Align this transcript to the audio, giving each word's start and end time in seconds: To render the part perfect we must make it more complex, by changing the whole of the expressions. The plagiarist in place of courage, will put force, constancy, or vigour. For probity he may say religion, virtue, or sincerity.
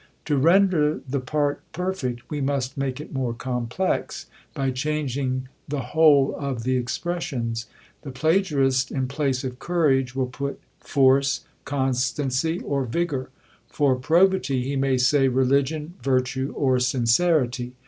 To 0.25 0.35
render 0.35 0.99
the 1.07 1.19
part 1.19 1.61
perfect 1.73 2.27
we 2.27 2.41
must 2.41 2.75
make 2.75 2.99
it 2.99 3.13
more 3.13 3.35
complex, 3.35 4.25
by 4.55 4.71
changing 4.71 5.47
the 5.67 5.91
whole 5.93 6.35
of 6.39 6.63
the 6.63 6.75
expressions. 6.75 7.67
The 8.01 8.09
plagiarist 8.09 8.89
in 8.91 9.07
place 9.07 9.43
of 9.43 9.59
courage, 9.59 10.15
will 10.15 10.25
put 10.25 10.59
force, 10.79 11.41
constancy, 11.65 12.61
or 12.61 12.85
vigour. 12.85 13.29
For 13.67 13.95
probity 13.95 14.63
he 14.63 14.75
may 14.75 14.97
say 14.97 15.27
religion, 15.27 15.93
virtue, 16.01 16.51
or 16.57 16.79
sincerity. 16.79 17.73